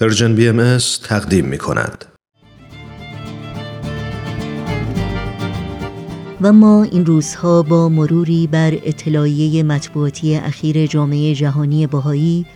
پرژن 0.00 0.34
بی 0.34 0.48
ام 0.48 0.78
تقدیم 1.04 1.44
می 1.44 1.58
کند. 1.58 2.04
و 6.40 6.52
ما 6.52 6.82
این 6.82 7.06
روزها 7.06 7.62
با 7.62 7.88
مروری 7.88 8.46
بر 8.46 8.72
اطلاعیه 8.74 9.62
مطبوعاتی 9.62 10.36
اخیر 10.36 10.86
جامعه 10.86 11.34
جهانی 11.34 11.86
بهایی 11.86 12.46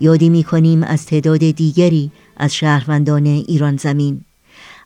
یادی 0.00 0.28
می 0.28 0.44
کنیم 0.44 0.82
از 0.82 1.06
تعداد 1.06 1.38
دیگری 1.38 2.10
از 2.36 2.54
شهروندان 2.54 3.26
ایران 3.26 3.76
زمین 3.76 4.20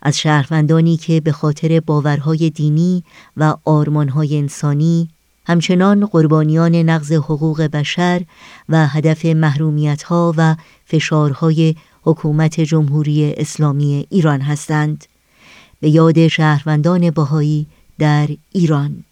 از 0.02 0.18
شهروندانی 0.18 0.96
که 0.96 1.20
به 1.20 1.32
خاطر 1.32 1.80
باورهای 1.80 2.50
دینی 2.50 3.04
و 3.36 3.56
آرمانهای 3.64 4.38
انسانی 4.38 5.08
همچنان 5.46 6.06
قربانیان 6.06 6.74
نقض 6.74 7.12
حقوق 7.12 7.62
بشر 7.62 8.22
و 8.68 8.86
هدف 8.86 9.24
محرومیت 9.24 10.02
ها 10.02 10.34
و 10.36 10.56
فشارهای 10.84 11.74
حکومت 12.02 12.60
جمهوری 12.60 13.34
اسلامی 13.36 14.06
ایران 14.10 14.40
هستند. 14.40 15.04
به 15.80 15.90
یاد 15.90 16.28
شهروندان 16.28 17.10
بهایی 17.10 17.66
در 17.98 18.28
ایران. 18.52 19.04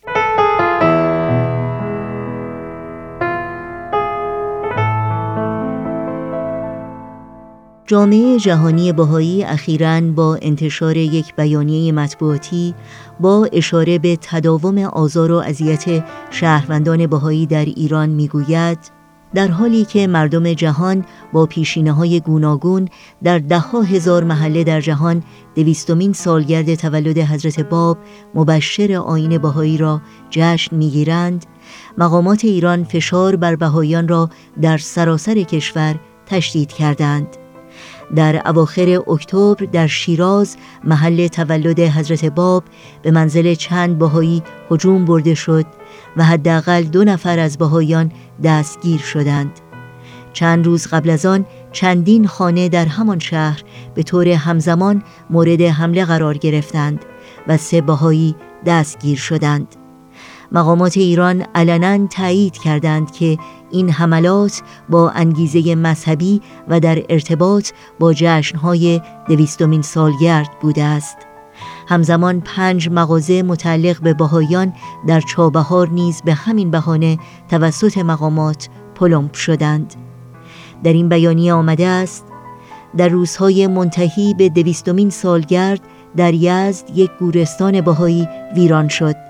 جامعه 7.87 8.39
جهانی 8.39 8.93
بهایی 8.93 9.45
اخیراً 9.45 10.01
با 10.01 10.39
انتشار 10.43 10.97
یک 10.97 11.37
بیانیه 11.37 11.93
مطبوعاتی 11.93 12.75
با 13.21 13.49
اشاره 13.53 13.99
به 13.99 14.19
تداوم 14.21 14.79
آزار 14.79 15.33
و 15.33 15.37
اذیت 15.37 16.05
شهروندان 16.31 17.07
بهایی 17.07 17.47
در 17.47 17.65
ایران 17.65 18.09
می‌گوید 18.09 19.00
در 19.35 19.49
حالی 19.49 19.85
که 19.85 20.07
مردم 20.07 20.53
جهان 20.53 21.05
با 21.33 21.47
پیشینه 21.47 21.93
های 21.93 22.21
گوناگون 22.21 22.89
در 23.23 23.39
دهها 23.39 23.83
هزار 23.83 24.25
محله 24.25 24.65
در 24.65 24.81
جهان 24.81 25.23
دویستمین 25.55 26.13
سالگرد 26.13 26.75
تولد 26.75 27.19
حضرت 27.19 27.61
باب 27.61 27.99
مبشر 28.35 28.93
آین 28.93 29.39
بهایی 29.39 29.77
را 29.77 30.01
جشن 30.31 30.77
می‌گیرند 30.77 31.47
مقامات 31.99 32.45
ایران 32.45 32.85
فشار 32.85 33.37
بر 33.37 33.57
بهاییان 33.57 34.09
را 34.09 34.31
در 34.63 34.79
سراسر 34.79 35.35
کشور 35.35 36.01
تشدید 36.27 36.73
کردند. 36.73 37.37
در 38.17 38.43
اواخر 38.49 39.01
اکتبر 39.09 39.65
در 39.73 39.87
شیراز 39.87 40.57
محل 40.85 41.29
تولد 41.29 41.81
حضرت 41.81 42.25
باب 42.25 42.65
به 43.03 43.11
منزل 43.11 43.55
چند 43.55 43.99
بهایی 43.99 44.43
هجوم 44.71 45.05
برده 45.05 45.35
شد 45.35 45.67
و 46.17 46.25
حداقل 46.25 46.83
دو 46.83 47.05
نفر 47.05 47.39
از 47.39 47.59
بهاییان 47.59 48.13
دستگیر 48.45 49.01
شدند. 49.01 49.61
چند 50.33 50.67
روز 50.67 50.87
قبل 50.87 51.11
از 51.11 51.27
آن 51.27 51.47
چندین 51.73 52.27
خانه 52.27 52.69
در 52.69 52.87
همان 52.87 53.19
شهر 53.19 53.63
به 53.95 54.03
طور 54.03 54.29
همزمان 54.29 55.03
مورد 55.31 55.63
حمله 55.63 56.05
قرار 56.05 56.39
گرفتند 56.39 57.05
و 57.49 57.57
سه 57.57 57.81
بهایی 57.81 58.37
دستگیر 58.67 59.19
شدند. 59.19 59.80
مقامات 60.53 60.97
ایران 60.97 61.45
علنا 61.55 62.07
تایید 62.07 62.59
کردند 62.59 63.11
که 63.11 63.39
این 63.71 63.91
حملات 63.91 64.63
با 64.89 65.11
انگیزه 65.11 65.75
مذهبی 65.75 66.41
و 66.69 66.81
در 66.81 67.03
ارتباط 67.09 67.71
با 67.99 68.13
جشنهای 68.13 69.01
دویستمین 69.29 69.83
سالگرد 69.83 70.51
بوده 70.61 70.85
است. 70.85 71.17
همزمان 71.89 72.41
پنج 72.41 72.89
مغازه 72.93 73.43
متعلق 73.43 74.01
به 74.01 74.15
بهایان 74.15 74.73
در 75.07 75.21
چابهار 75.21 75.89
نیز 75.89 76.23
به 76.23 76.35
همین 76.35 76.71
بهانه 76.71 77.19
توسط 77.49 77.99
مقامات 77.99 78.69
پلمپ 78.95 79.35
شدند. 79.35 79.95
در 80.85 80.93
این 80.93 81.09
بیانیه 81.09 81.53
آمده 81.53 81.87
است 81.87 82.25
در 82.97 83.09
روزهای 83.09 83.67
منتهی 83.67 84.35
به 84.35 84.49
دویستمین 84.49 85.11
سالگرد 85.11 85.81
در 86.17 86.35
یزد 86.35 86.91
یک 86.95 87.11
گورستان 87.21 87.81
بهایی 87.81 88.29
ویران 88.55 88.89
شد. 88.89 89.30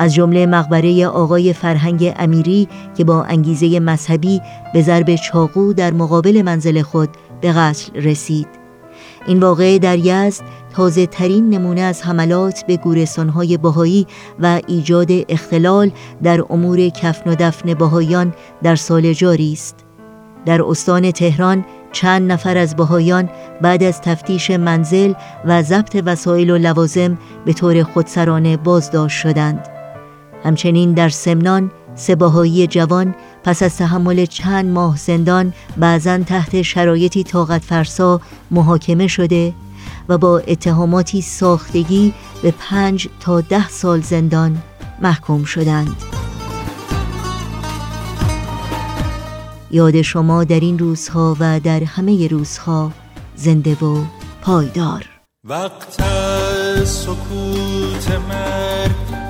از 0.00 0.14
جمله 0.14 0.46
مقبره 0.46 1.06
آقای 1.06 1.52
فرهنگ 1.52 2.14
امیری 2.16 2.68
که 2.96 3.04
با 3.04 3.24
انگیزه 3.24 3.80
مذهبی 3.80 4.40
به 4.74 4.82
ضرب 4.82 5.14
چاقو 5.14 5.72
در 5.72 5.92
مقابل 5.92 6.42
منزل 6.42 6.82
خود 6.82 7.08
به 7.40 7.52
قتل 7.52 8.00
رسید. 8.00 8.46
این 9.26 9.40
واقعه 9.40 9.78
در 9.78 9.98
یزد 9.98 10.42
تازه 10.74 11.06
ترین 11.06 11.50
نمونه 11.50 11.80
از 11.80 12.02
حملات 12.02 12.66
به 12.66 12.76
گورستانهای 12.76 13.56
بهایی 13.56 14.06
و 14.38 14.60
ایجاد 14.66 15.08
اختلال 15.28 15.90
در 16.22 16.44
امور 16.50 16.88
کفن 16.88 17.30
و 17.30 17.34
دفن 17.34 17.74
بهایان 17.74 18.34
در 18.62 18.76
سال 18.76 19.12
جاری 19.12 19.52
است. 19.52 19.84
در 20.46 20.62
استان 20.62 21.10
تهران 21.10 21.64
چند 21.92 22.32
نفر 22.32 22.58
از 22.58 22.76
بهایان 22.76 23.30
بعد 23.62 23.82
از 23.82 24.00
تفتیش 24.00 24.50
منزل 24.50 25.12
و 25.44 25.62
ضبط 25.62 26.02
وسایل 26.06 26.50
و 26.50 26.58
لوازم 26.58 27.18
به 27.44 27.52
طور 27.52 27.82
خودسرانه 27.82 28.56
بازداشت 28.56 29.20
شدند. 29.20 29.79
همچنین 30.44 30.92
در 30.92 31.08
سمنان 31.08 31.70
سه 31.94 32.16
جوان 32.66 33.14
پس 33.44 33.62
از 33.62 33.76
تحمل 33.76 34.26
چند 34.26 34.70
ماه 34.70 34.96
زندان 34.96 35.52
بعضا 35.76 36.18
تحت 36.18 36.62
شرایطی 36.62 37.24
طاقت 37.24 37.62
فرسا 37.62 38.20
محاکمه 38.50 39.06
شده 39.06 39.54
و 40.08 40.18
با 40.18 40.38
اتهاماتی 40.38 41.22
ساختگی 41.22 42.14
به 42.42 42.54
پنج 42.58 43.08
تا 43.20 43.40
ده 43.40 43.68
سال 43.68 44.00
زندان 44.00 44.62
محکوم 45.02 45.44
شدند. 45.44 45.96
یاد 49.70 50.02
شما 50.02 50.44
در 50.44 50.60
این 50.60 50.78
روزها 50.78 51.36
و 51.40 51.60
در 51.60 51.84
همه 51.84 52.28
روزها 52.28 52.92
زنده 53.36 53.74
و 53.74 54.04
پایدار. 54.42 55.04
وقت 55.44 56.02
سکوت 56.84 58.10
مرگ 58.28 59.29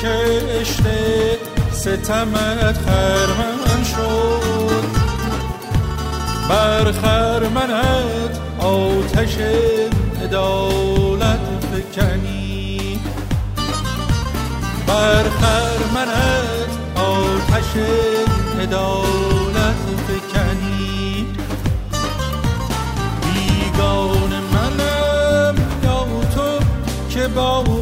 کشته 0.00 1.38
ستمت 1.72 2.78
خرمن 2.86 3.84
شد. 3.84 4.84
بر 6.48 6.92
خرمنت 6.92 8.38
آتش 8.58 9.36
عدالت 10.24 11.40
فکنی. 11.72 13.00
بر 14.86 15.24
خرمنت 15.40 16.72
آتش 16.94 17.76
عدالت 18.60 19.82
فکنی. 20.08 21.26
بیگان 23.22 24.32
منم 24.54 25.54
یا 25.84 26.06
تو 26.34 26.58
که 27.10 27.28
باور 27.28 27.81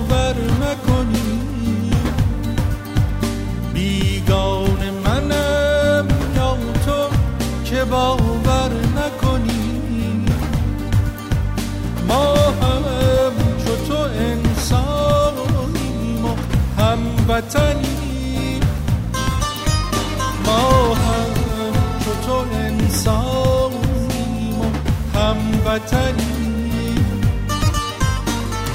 وطنی. 25.71 26.95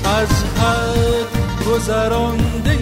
از 0.06 0.44
حد 0.44 1.66
گذرانده 1.70 2.78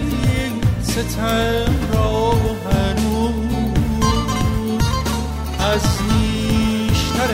ستم 0.82 1.74
را 1.92 2.32
هنوز. 2.70 3.34
از 5.60 5.82
نیشتر 6.12 7.32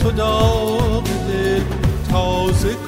تو 0.00 0.10
داغ 0.10 1.04
دل 1.04 1.62
تازه 2.10 2.85